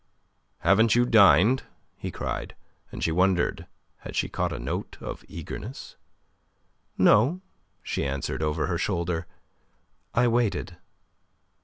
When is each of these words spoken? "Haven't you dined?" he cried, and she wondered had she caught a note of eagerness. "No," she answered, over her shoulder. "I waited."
"Haven't 0.61 0.95
you 0.95 1.05
dined?" 1.05 1.61
he 1.95 2.09
cried, 2.09 2.55
and 2.91 3.03
she 3.03 3.11
wondered 3.11 3.67
had 3.97 4.15
she 4.15 4.29
caught 4.29 4.51
a 4.51 4.57
note 4.57 4.97
of 4.99 5.23
eagerness. 5.27 5.95
"No," 6.97 7.41
she 7.83 8.03
answered, 8.03 8.41
over 8.41 8.65
her 8.65 8.79
shoulder. 8.79 9.27
"I 10.15 10.27
waited." 10.27 10.77